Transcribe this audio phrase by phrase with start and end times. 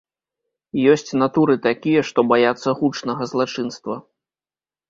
[0.93, 3.93] Ёсць натуры такія, што баяцца гучнага злачынства.